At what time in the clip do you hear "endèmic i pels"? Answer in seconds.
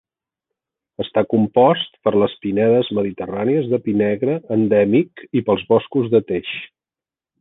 4.57-5.67